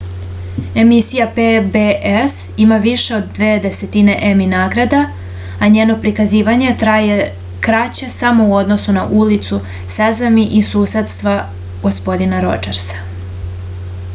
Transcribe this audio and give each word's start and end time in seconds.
emisija 0.83 1.25
pbs 1.33 2.37
ima 2.63 2.77
više 2.85 3.13
od 3.17 3.27
dve 3.35 3.49
desetine 3.65 4.15
emi 4.29 4.47
nagrada 4.53 5.01
a 5.59 5.69
njeno 5.75 5.97
prikazivanje 6.05 6.73
traje 6.85 7.19
kraće 7.69 8.09
samo 8.17 8.49
u 8.53 8.57
odnosu 8.63 8.97
na 8.97 9.05
ulicu 9.21 9.61
sesami 9.97 10.47
i 10.63 10.65
susedstva 10.71 11.37
gospodina 11.87 12.41
rodžersa 12.49 13.07